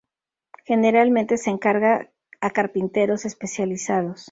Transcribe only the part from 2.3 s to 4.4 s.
a carpinteros especializados.